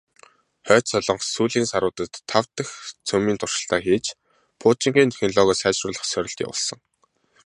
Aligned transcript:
Хойд 0.67 0.85
Солонгос 0.91 1.27
сүүлийн 1.35 1.67
саруудад 1.71 2.11
тав 2.29 2.45
дахь 2.55 2.75
цөмийн 3.07 3.39
туршилтаа 3.39 3.79
хийж, 3.85 4.05
пуужингийн 4.59 5.11
технологио 5.11 5.55
сайжруулах 5.59 6.05
сорилт 6.13 6.39
явуулсан. 6.47 6.79